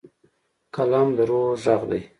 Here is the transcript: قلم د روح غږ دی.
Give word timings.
قلم 0.75 1.07
د 1.17 1.19
روح 1.29 1.51
غږ 1.63 1.81
دی. 1.89 2.01